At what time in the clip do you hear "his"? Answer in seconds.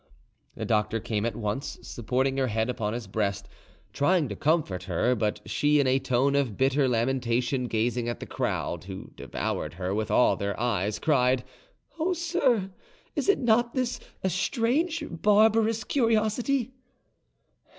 2.93-3.05